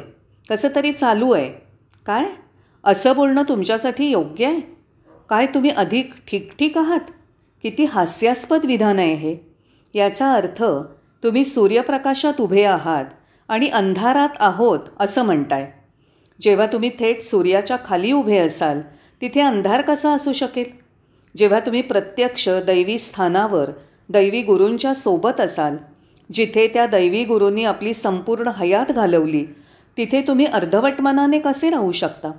कसं 0.49 0.67
तरी 0.75 0.91
चालू 0.91 1.31
आहे. 1.31 1.49
काय? 2.05 2.25
असं 2.83 3.15
बोलणं 3.15 3.43
तुमच्यासाठी 3.49 4.09
योग्य 4.09 4.45
आहे? 4.45 4.59
काय 5.29 5.45
तुम्ही 5.45 5.69
अधिक 5.69 6.13
ठीकठीक 6.27 6.77
आहात? 6.77 7.11
किती 7.63 7.85
हास्यास्पद 7.85 8.65
विधान 8.65 8.99
आहे 8.99 9.13
हे. 9.13 9.35
याचा 9.95 10.33
अर्थ 10.33 10.63
तुम्ही 11.23 11.43
सूर्यप्रकाशात 11.43 12.41
उभे 12.41 12.63
आहात 12.63 13.05
आणि 13.47 13.67
अंधारात 13.67 14.29
आहोत 14.39 14.79
असं 14.99 15.23
म्हणताय. 15.23 15.71
जेव्हा 16.41 16.65
तुम्ही 16.65 16.89
थेट 16.99 17.21
सूर्याच्या 17.21 17.77
खाली 17.85 18.11
उभे 18.11 18.37
असाल 18.37 18.81
तिथे 19.21 19.41
अंधार 19.41 19.81
कसा 19.81 20.13
असू 20.13 20.33
शकेल? 20.33 20.69
जेव्हा 21.37 21.59
तुम्ही 21.59 21.81
प्रत्यक्ष 21.81 22.49
दैवी 22.49 22.97
स्थानावर 22.97 23.69
दैवी 24.09 24.41
गुरूंच्या 24.41 24.93
सोबत 24.93 25.41
असाल 25.41 25.77
जिथे 26.31 26.67
त्या 26.67 26.85
दैवी 26.85 27.23
गुरूंनी 27.23 27.63
आपली 27.63 27.93
संपूर्ण 27.93 28.47
हयात 28.47 28.91
घालवली 28.91 29.45
तिथे 29.97 30.21
तुम्ही 30.21 30.45
अर्धवट 30.45 31.01
मनाने 31.01 31.39
कसे 31.39 31.69
राहू 31.69 31.91
शकता? 31.91 32.31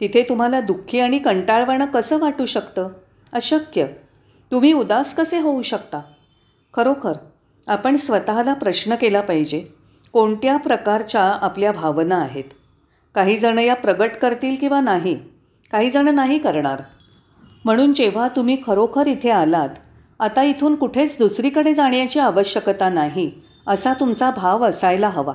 तिथे 0.00 0.22
तुम्हाला 0.28 0.60
दुःखी 0.60 1.00
आणि 1.00 1.18
कंटाळवाणं 1.18 1.86
कसं 1.86 2.18
वाटू 2.18 2.46
शकतं? 2.46 2.88
अशक्य. 3.32 3.86
तुम्ही 4.52 4.72
उदास 4.72 5.14
कसे 5.14 5.38
होऊ 5.38 5.62
शकता? 5.62 6.00
खरोखर 6.74 7.12
आपण 7.66 7.96
स्वतःला 7.96 8.54
प्रश्न 8.54 8.94
केला 8.94 9.20
पाहिजे 9.20 9.64
कोणत्या 10.12 10.56
प्रकारच्या 10.56 11.22
आपल्या 11.22 11.72
भावना 11.72 12.16
आहेत? 12.16 12.44
काहीजणं 13.14 13.60
या 13.60 13.74
प्रगट 13.74 14.16
करतील 14.16 14.54
किंवा 14.60 14.80
नाही? 14.80 15.14
काहीजणं 15.72 16.14
नाही 16.14 16.38
करणार. 16.38 16.82
म्हणून 17.64 17.92
जेव्हा 17.92 18.28
तुम्ही 18.28 18.56
खरोखर 18.66 19.06
इथे 19.06 19.30
आलात 19.30 19.68
आता 20.20 20.42
इथून 20.42 20.74
कुठेच 20.74 21.18
दुसरीकडे 21.18 21.74
जाण्याची 21.74 22.18
आवश्यकता 22.18 22.88
नाही 22.88 23.30
असा 23.66 23.92
तुमचा 24.00 24.30
भाव 24.30 24.64
असायला 24.64 25.08
हवा. 25.08 25.34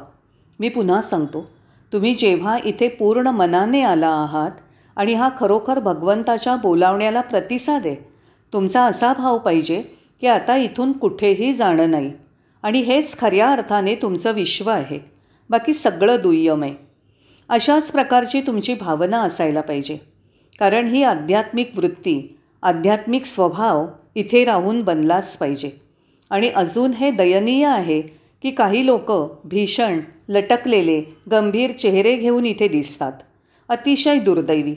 मी 0.60 0.70
पुन्हा 0.70 1.02
सांगतो 1.02 1.50
तुम्ही 1.94 2.14
जेव्हा 2.14 2.58
इथे 2.66 2.88
पूर्ण 2.88 3.28
मनाने 3.28 3.82
आला 3.82 4.10
आहात 4.10 4.52
आणि 4.96 5.14
हा 5.14 5.30
खरोखर 5.40 5.80
भगवंताच्या 5.80 6.56
बोलावण्याला 6.56 7.22
प्रतिसाद 7.22 7.86
आहे 7.86 7.96
तुमचा 8.54 8.84
असा 8.86 9.14
भाव 9.14 9.38
पाहिजे 9.38 9.84
की 10.22 10.28
आता 10.28 10.58
इथून 10.58 10.92
कुठेही 10.92 11.54
जाणं 11.54 11.92
नाही. 11.92 12.12
आणि 12.64 12.80
हेच 12.80 13.18
खऱ्या 13.18 13.50
अर्थाने 13.50 13.96
तुमचं 13.96 14.32
विश्व 14.32 14.70
आहे. 14.70 15.00
बाकी 15.50 15.74
सगळं 15.74 16.18
दुय्यम 16.24 16.64
आहे. 16.64 16.76
अशाच 17.50 17.92
प्रकारची 17.92 18.42
तुमची 18.42 18.74
भावना 18.74 19.22
असायला 19.22 19.62
पाहिजे. 19.62 19.98
कारण 20.60 20.88
ही 20.88 21.04
आध्यात्मिक 21.04 21.72
वृत्ती 21.76 22.38
आध्यात्मिक 22.64 23.26
स्वभाव 23.26 23.88
इथे 24.16 24.46
राहून 24.46 24.82
बनलाच 24.82 25.38
पाहिजे. 25.38 25.72
आणि 26.30 26.50
अजून 26.50 26.92
हे 26.92 27.12
दयनीय 27.12 27.66
आहे 27.66 28.02
की 28.42 28.52
काही 28.52 28.86
लोक 28.86 29.12
भीषण 29.44 30.00
लटकलेले 30.30 31.04
गंभीर 31.32 31.72
चेहरे 31.72 32.16
घेऊन 32.16 32.46
इथे 32.46 32.68
दिसतात. 32.68 33.14
अतिशय 33.70 34.20
दुर्दैवी. 34.20 34.76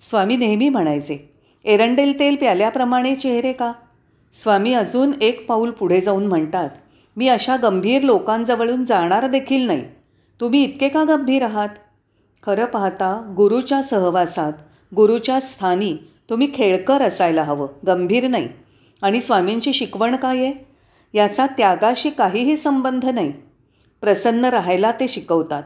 स्वामी 0.00 0.36
नेहमी 0.36 0.68
म्हणायचे 0.68 1.30
एरंडेल 1.64 2.18
तेल 2.18 2.36
प्याल्याप्रमाणे 2.36 3.14
चेहरे 3.14 3.52
का? 3.52 3.72
स्वामी 4.42 4.72
अजून 4.72 5.12
एक 5.20 5.48
पाऊल 5.48 5.70
पुढे 5.70 6.00
जाऊन 6.00 6.26
म्हणतात 6.26 6.70
मी 7.16 7.28
अशा 7.28 7.56
गंभीर 7.56 8.02
लोकांजवळून 8.02 8.84
जाणार 8.84 9.26
देखील 9.26 9.66
नाही. 9.66 9.82
तुम्ही 10.40 10.64
इतके 10.64 10.88
का 10.88 11.04
गंभीर 11.04 11.42
आहात? 11.42 11.68
खरं 12.42 12.64
पाहता 12.64 13.34
गुरुच्या 13.36 13.82
सहवासात 13.82 14.52
गुरुच्या 14.96 15.40
स्थानी 15.40 15.96
तुम्ही 16.30 16.48
खेळकर 16.54 17.02
असायला 17.02 17.42
हवं 17.42 17.68
गंभीर 17.86 18.28
नाही. 18.28 18.48
आणि 19.02 19.20
स्वामींची 19.20 19.72
शिकवण 19.72 20.16
काय 20.16 20.38
आहे? 20.38 20.52
याचा 21.12 21.46
त्यागाशी 21.46 22.10
काहीही 22.10 22.56
संबंध 22.56 23.04
नाही. 23.04 23.32
प्रसन्न 24.00 24.44
राहायला 24.44 24.92
ते 24.92 25.08
शिकवतात. 25.08 25.62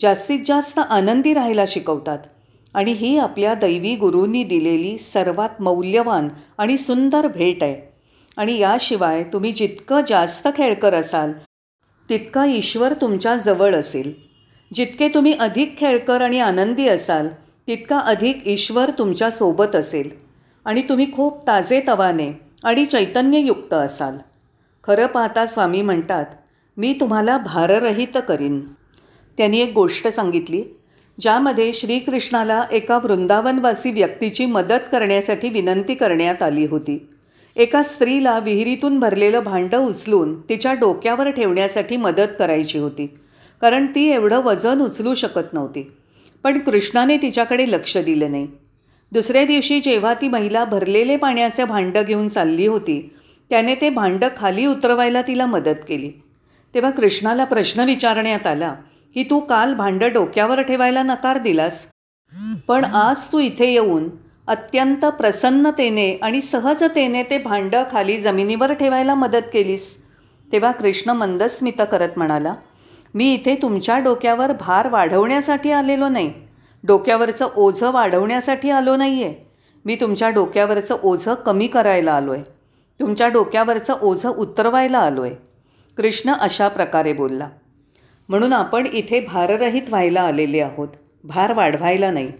जास्तीत 0.00 0.38
जास्त 0.46 0.78
आनंदी 0.78 1.34
राहायला 1.34 1.64
शिकवतात. 1.66 2.18
आणि 2.74 2.92
ही 2.92 3.18
आपल्या 3.18 3.54
दैवी 3.54 3.96
गुरूंनी 3.96 4.44
दिलेली 4.44 4.98
सर्वात 4.98 5.62
मौल्यवान 5.62 6.28
आणि 6.58 6.76
सुंदर 6.76 7.26
भेट 7.26 7.62
आहे. 7.62 7.87
आणि 8.38 8.58
याशिवाय 8.58 9.22
तुम्ही 9.24 9.52
जितकं 9.52 10.00
जास्त 10.08 10.48
खेळकर 10.56 10.94
असाल 10.94 11.32
तितका 12.08 12.44
ईश्वर 12.44 12.92
तुमच्या 12.92 13.36
जवळ 13.36 13.74
असेल. 13.74 14.12
जितके 14.74 15.08
तुम्ही 15.08 15.32
अधिक 15.32 15.78
खेळकर 15.78 16.20
आणि 16.20 16.40
आनंदी 16.40 16.88
असाल 16.88 17.28
तितका 17.68 17.98
अधिक 17.98 18.42
ईश्वर 18.46 18.90
तुमच्यासोबत 18.90 19.76
असेल. 19.76 20.10
आणि 20.64 20.82
तुम्ही 20.82 21.12
खूप 21.12 21.46
ताजेतवाने 21.46 22.30
आणि 22.64 22.84
चैतन्ययुक्त 22.84 23.74
असाल. 23.74 24.18
खरं 24.84 25.06
पाहता 25.06 25.46
स्वामी 25.46 25.82
म्हणतात 25.82 26.26
मी 26.76 26.92
तुम्हाला 27.00 27.38
भाररहित 27.38 28.18
करीन. 28.28 28.60
त्यांनी 29.38 29.60
एक 29.60 29.72
गोष्ट 29.72 30.08
सांगितली 30.08 30.62
ज्यामध्ये 31.20 31.72
श्रीकृष्णाला 31.72 32.64
एका 32.72 32.96
वृंदावनवासी 32.96 33.90
व्यक्तीची 33.90 34.46
मदत 34.46 34.88
करण्यासाठी 34.92 35.48
विनंती 35.48 35.94
करण्यात 35.94 36.42
आली 36.42 36.66
होती. 36.66 37.08
एका 37.58 37.82
स्त्रीला 37.82 38.38
विहिरीतून 38.38 38.98
भरलेलं 39.00 39.40
भांडं 39.44 39.78
उचलून 39.78 40.40
तिच्या 40.40 40.72
डोक्यावर 40.72 41.30
ठेवण्यासाठी 41.30 41.96
मदत 41.96 42.36
करायची 42.38 42.78
होती. 42.78 43.06
कारण 43.60 43.86
ती 43.94 44.08
एवढं 44.08 44.42
वजन 44.42 44.80
उचलू 44.80 45.14
शकत 45.14 45.52
नव्हती. 45.52 45.92
पण 46.42 46.58
कृष्णाने 46.58 47.16
तिच्याकडे 47.16 47.64
लक्ष 47.68 47.96
दिलं 47.98 48.30
नाही. 48.30 48.46
दुसऱ्या 49.12 49.44
दिवशी 49.44 49.80
जेव्हा 49.80 50.14
ती 50.14 50.28
महिला 50.28 50.64
भरलेले 50.64 51.16
पाण्याचे 51.16 51.64
भांडं 51.64 52.02
घेऊन 52.02 52.28
चालली 52.28 52.66
होती 52.66 53.14
त्याने 53.50 53.74
ते 53.74 53.90
भांडं 53.90 54.28
खाली 54.36 54.66
उतरवायला 54.66 55.22
तिला 55.22 55.46
मदत 55.46 55.84
केली. 55.88 56.10
तेव्हा 56.74 56.90
कृष्णाला 56.90 57.44
प्रश्न 57.44 57.80
विचारण्यात 57.80 58.46
आला 58.46 58.74
की 59.14 59.22
तू 59.22 59.40
काल 59.40 59.74
भांडं 59.74 60.12
डोक्यावर 60.12 60.60
ठेवायला 60.60 61.02
नकार 61.02 61.38
दिलास? 61.38 61.88
पण 62.68 62.84
आज 62.84 63.32
तू 63.32 63.38
इथे 63.38 63.72
येऊन 63.72 64.08
अत्यंत 64.48 65.04
प्रसन्नतेने 65.18 66.12
आणि 66.22 66.40
सहजतेने 66.40 67.22
ते 67.22 67.38
भांडं 67.38 67.84
खाली 67.90 68.16
जमिनीवर 68.18 68.72
ठेवायला 68.72 69.14
मदत 69.14 69.48
केलीस. 69.52 69.96
तेव्हा 70.48 70.70
कृष्ण 70.72 71.10
मंदस्मित 71.10 71.82
करत 71.92 72.16
म्हणाला 72.16 72.54
मी 73.14 73.32
इथे 73.34 73.54
तुमच्या 73.62 73.98
डोक्यावर 73.98 74.52
भार 74.60 74.88
वाढवण्यासाठी 74.88 75.72
आलेलो 75.72 76.08
नाही. 76.08 76.32
डोक्यावरचं 76.84 77.48
ओझं 77.56 77.90
वाढवण्यासाठी 77.92 78.70
आलो 78.70 78.96
नाही 78.96 79.22
आहे 79.24 79.34
मी 79.84 79.96
तुमच्या 79.96 80.30
डोक्यावरचं 80.30 80.96
ओझं 81.02 81.34
कमी 81.34 81.66
करायला 81.66 82.12
आलो 82.12 82.32
आहे 82.32 82.42
तुमच्या 83.00 83.28
डोक्यावरचं 83.28 83.98
ओझं 84.02 84.28
उतरवायला 84.28 84.98
आलो 84.98 85.22
आहे 85.22 85.34
कृष्ण 85.98 86.32
अशा 86.32 86.68
प्रकारे 86.68 87.12
बोलला 87.12 87.48
म्हणून 88.28 88.52
आपण 88.52 88.86
इथे 88.86 89.20
भाररहित 89.20 89.82
व्हायला 89.88 90.20
आलेले 90.20 90.60
आहोत. 90.60 90.88
भार 91.24 91.52
वाढवायला 91.52 92.10
नाही. 92.10 92.32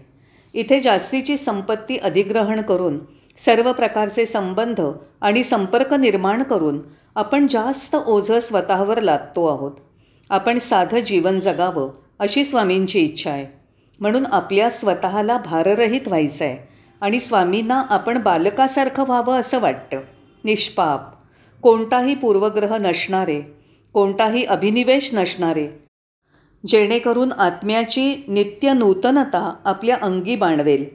इथे 0.53 0.79
जास्तीची 0.79 1.37
संपत्ती 1.37 1.97
अधिग्रहण 1.97 2.61
करून 2.61 2.99
सर्व 3.37 3.71
प्रकारचे 3.71 4.25
संबंध 4.25 4.81
आणि 5.21 5.43
संपर्क 5.43 5.93
निर्माण 5.93 6.43
करून 6.43 6.79
आपण 7.15 7.47
जास्त 7.47 7.95
ओझं 7.95 8.39
स्वतःवर 8.39 9.01
लादतो 9.01 9.45
आहोत. 9.45 9.71
आपण 10.29 10.57
साधं 10.57 10.99
जीवन 10.99 11.39
जगावं 11.39 11.91
अशी 12.19 12.43
स्वामींची 12.43 12.99
इच्छा 12.99 13.31
आहे. 13.31 13.45
म्हणून 13.99 14.25
आपल्या 14.25 14.69
स्वतःला 14.69 15.37
भाररहित 15.37 16.07
व्हायचं 16.07 16.45
आहे 16.45 16.67
आणि 17.01 17.19
स्वामींना 17.19 17.83
आपण 17.89 18.17
बालकासारखं 18.17 19.03
व्हावं 19.03 19.39
असं 19.39 19.59
वाटतं. 19.59 19.99
निष्पाप. 20.43 20.99
कोणताही 21.61 22.15
पूर्वग्रह 22.15 22.77
नसणारे 22.77 23.41
कोणताही 23.93 24.43
अभिनिवेश 24.45 25.09
नसणारे 25.13 25.88
जेणेकरून 26.67 27.31
आत्म्याची 27.31 28.15
नित्य 28.27 28.73
नूतनता 28.73 29.55
आपल्या 29.65 29.97
अंगी 30.01 30.35
बाणवेल. 30.35 30.85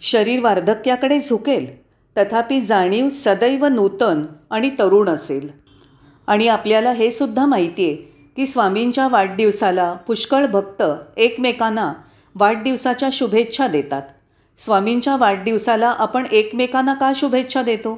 शरीर 0.00 0.40
वार्धक्याकडे 0.40 1.20
झुकेल 1.20 1.82
तथापि 2.18 2.60
जाणीव 2.60 3.08
सदैव 3.08 3.66
नूतन 3.66 4.22
आणि 4.50 4.70
तरुण 4.70 5.08
असेल. 5.08 5.48
आणि 6.26 6.48
आपल्याला 6.48 6.92
हे 6.92 7.10
सुद्धा 7.10 7.46
माहिती 7.46 7.84
आहे 7.84 7.94
की 8.36 8.46
स्वामींच्या 8.46 9.08
वाढदिवसाला 9.08 9.92
पुष्कळ 9.92 10.46
भक्त 10.46 10.82
एकमेकांना 11.16 11.92
वाढदिवसाच्या 12.34 13.08
शुभेच्छा 13.12 13.66
देतात. 13.66 14.02
स्वामींच्या 14.56 15.16
वाढदिवसाला 15.16 15.88
आपण 15.88 16.26
एकमेकांना 16.32 16.94
का 16.94 17.12
शुभेच्छा 17.14 17.62
देतो? 17.62 17.94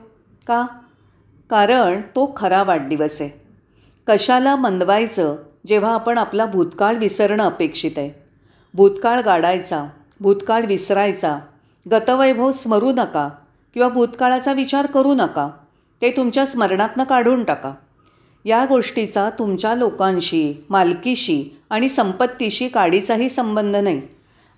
का? 0.46 0.66
कारण 1.50 2.00
तो 2.00 2.34
खरा 2.36 2.62
वाढदिवस 2.62 3.22
आहे. 3.22 3.30
कशाला 4.06 4.56
मंदवायचं? 4.56 5.36
जेव्हा 5.66 5.94
आपण 5.94 6.18
आपला 6.18 6.46
भूतकाळ 6.46 6.94
विसरणं 6.94 7.44
अपेक्षित 7.44 7.90
आहे. 7.96 8.10
भूतकाळ 8.74 9.20
गाडायचा 9.20 9.84
भूतकाळ 10.20 10.64
विसरायचा 10.64 11.38
गतवैभव 11.90 12.50
स्मरू 12.50 12.92
नका 12.92 13.28
किंवा 13.74 13.88
भूतकाळाचा 13.88 14.52
विचार 14.52 14.86
करू 14.86 15.14
नका. 15.14 15.50
ते 16.02 16.10
तुमच्या 16.10 16.46
स्मरणातनं 16.46 17.04
काढून 17.04 17.44
टाका. 17.44 17.72
या 18.44 18.64
गोष्टीचा 18.64 19.30
तुमच्या 19.30 19.74
लोकांशी 19.74 20.54
मालकीशी 20.70 21.44
आणि 21.70 21.88
संपत्तीशी 21.88 22.68
काडीचाही 22.68 23.28
संबंध 23.28 23.76
नाही. 23.76 24.02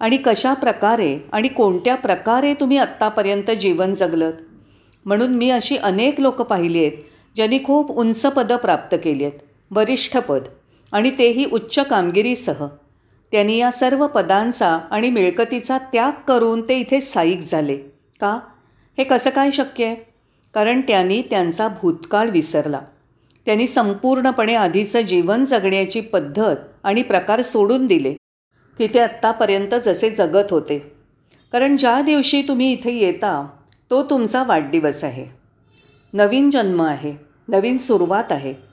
आणि 0.01 0.17
कशा 0.17 0.55
प्रकारे 0.55 1.19
आणि 1.33 1.49
कोणत्या 1.49 1.95
प्रकारे 1.95 2.55
तुम्ही 2.55 2.77
आत्तापर्यंत 2.77 3.51
जीवन 3.51 3.95
जगलत? 3.95 4.33
म्हणून 5.05 5.35
मी 5.35 5.51
अशी 5.51 5.77
अनेक 5.77 6.21
लोकं 6.21 6.45
पाहिली 6.45 6.79
आहेत 6.79 6.93
ज्यांनी 7.35 7.59
खूप 7.65 7.91
उंच 7.91 8.23
पदं 8.23 8.57
प्राप्त 8.57 8.97
केली 9.05 9.25
आहेत. 9.25 9.41
वरिष्ठ 9.71 10.17
पद. 10.17 10.43
आणि 10.93 11.11
तेही 11.11 11.45
उच्च 11.53 11.79
कामगिरीसह. 11.79 12.67
त्यांनी 13.33 13.57
या 13.57 13.71
सर्व 13.71 14.07
पदांचा 14.07 14.79
आणि 14.91 15.11
मिळकतीचा 15.11 15.79
त्याग 15.79 16.13
करून 16.29 16.69
ते 16.69 16.79
इथे 16.79 17.01
स्थायिक 17.01 17.41
झाले. 17.41 17.77
का? 18.21 18.41
हे 18.99 19.05
कसं 19.05 19.31
काय 19.31 19.51
शक्य? 19.51 19.85
आहे 19.85 19.97
कारण 20.55 20.81
त्यांनी 20.81 21.23
त्यांचा 21.23 21.69
भूतकाळ 21.69 22.29
विसरला. 22.29 22.81
त्यांनी 23.47 23.67
संपूर्णपणे 23.67 24.55
आधीचं 24.55 25.01
जीवन 25.01 25.45
जगण्याची 25.45 26.01
पद्धत 26.01 26.57
आणि 26.85 27.03
प्रकार 27.03 27.43
सोडून 27.43 27.87
दिले 27.87 28.13
की 28.79 28.87
ते 28.87 29.01
आत्तापर्यंत 29.01 29.75
जसे 29.75 30.11
जगत 30.11 30.51
होते. 30.51 30.79
कारण 31.53 31.77
ज्या 31.77 32.01
दिवशी 32.01 32.43
तुम्ही 32.43 32.73
इथे 32.73 32.93
येता 32.93 33.49
तो 33.91 34.03
तुमचा 34.03 34.45
वाढदिवस 34.45 35.05
आहे. 35.05 35.27
नवीन 36.13 36.51
जन्म 36.51 36.83
आहे 36.83 37.15
नवीन 37.49 37.79
सुरुवात 37.79 38.33
आहे. 38.33 38.66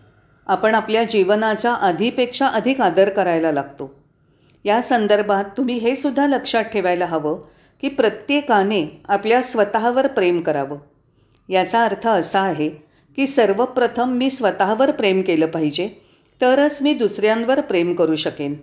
आपण 0.48 0.76
आपल्या 0.76 1.04
जीवनाच्या 1.04 1.74
आधीपेक्षा 1.74 2.48
अधिक 2.48 2.82
आदर 2.82 3.10
करायला 3.10 3.52
लागतो. 3.52 4.04
या 4.66 4.82
संदर्भात 4.82 5.44
तुम्ही 5.58 5.78
हे 5.78 5.96
सुद्धा 5.96 6.28
लक्षात 6.28 6.64
ठेवायला 6.64 7.06
हवं 7.06 7.40
की 7.82 7.90
प्रत्येकाने 7.90 9.02
आपल्या 9.10 9.42
स्वतःवर 9.42 10.08
प्रेम 10.08 10.42
करावं. 10.42 10.78
याचा 11.50 11.86
अर्थ 11.86 12.08
असा 12.08 12.42
आहे 12.42 12.70
की 13.16 13.28
सर्वप्रथम 13.28 14.12
मी 14.12 14.30
स्वतःवर 14.30 14.92
प्रेम 14.92 15.22
केलं 15.22 15.46
पाहिजे 15.46 15.90
तरच 16.42 16.82
मी 16.82 16.94
दुसऱ्यांवर 16.94 17.62
प्रेम 17.62 17.94
करू 17.94 18.16
शकेन. 18.16 18.56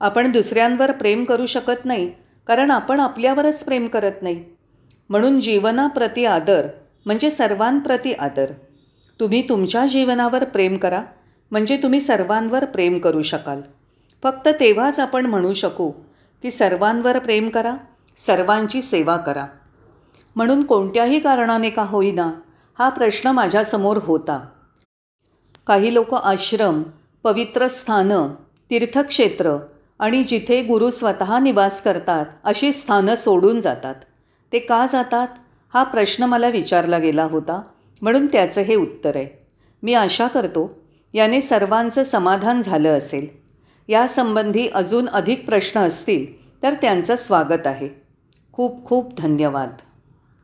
आपण 0.00 0.32
दुसऱ्यांवर 0.32 0.92
प्रेम 0.92 1.24
करू 1.24 1.46
शकत 1.46 1.84
नाही 1.84 2.12
कारण 2.46 2.70
आपण 2.70 3.00
आपल्यावरच 3.00 3.64
प्रेम 3.64 3.86
करत 3.86 4.22
नाही. 4.22 4.44
म्हणून 5.08 5.40
जीवनाप्रती 5.40 6.24
आदर 6.24 6.66
म्हणजे 7.06 7.30
सर्वांप्रती 7.30 8.12
आदर. 8.12 8.46
तुम्ही 9.20 9.48
तुमच्या 9.48 9.86
जीवनावर 9.86 10.44
प्रेम 10.44 10.76
करा 10.76 11.02
म्हणजे 11.50 11.76
तुम्ही 11.76 12.00
सर्वांवर 12.00 12.64
प्रेम 12.64 12.98
करू 12.98 13.22
शकाल. 13.22 13.60
फक्त 14.22 14.48
तेव्हाच 14.48 15.00
आपण 15.00 15.26
म्हणू 15.26 15.52
शकू 15.52 15.90
की 16.42 16.50
सर्वांवर 16.50 17.18
प्रेम 17.18 17.48
करा 17.48 17.74
सर्वांची 18.16 18.82
सेवा 18.82 19.16
करा. 19.16 19.46
म्हणून 20.36 20.62
कोणत्याही 20.62 21.20
कारणाने 21.20 21.70
का 21.70 21.82
होईना 21.82 22.32
हा 22.78 22.88
प्रश्न 22.88 23.30
माझ्यासमोर 23.30 23.96
होता. 23.96 24.46
काही 25.66 25.94
लोक 25.94 26.14
आश्रम 26.14 26.82
पवित्र 27.24 27.68
स्थानं 27.68 28.28
तीर्थक्षेत्र 28.70 29.56
आणि 29.98 30.22
जिथे 30.22 30.62
गुरु 30.62 30.90
स्वतः 30.90 31.38
निवास 31.38 31.82
करतात 31.82 32.26
अशी 32.44 32.72
स्थानं 32.72 33.14
सोडून 33.14 33.60
जातात. 33.60 33.94
ते 34.52 34.58
का 34.58 34.86
जातात? 34.92 35.28
हा 35.74 35.82
प्रश्न 35.82 36.24
मला 36.24 36.48
विचारला 36.48 36.98
गेला 36.98 37.24
होता. 37.24 37.62
म्हणून 38.02 38.26
त्याचं 38.26 38.60
हे 38.60 38.74
उत्तर 38.74 39.16
आहे. 39.16 39.46
मी 39.82 39.94
आशा 39.94 40.26
करतो 40.26 40.82
याने 41.14 41.40
सर्वांचं 41.40 42.02
समाधान 42.02 42.62
झालं 42.62 42.98
असेल. 42.98 43.26
यासंबंधी 43.88 44.68
अजून 44.68 45.08
अधिक 45.08 45.46
प्रश्न 45.46 45.80
असतील 45.80 46.26
तर 46.62 46.74
त्यांचं 46.74 47.16
स्वागत 47.16 47.66
आहे. 47.66 47.88
खूप 48.52 48.84
खूप 48.84 49.20
धन्यवाद. 49.20 49.70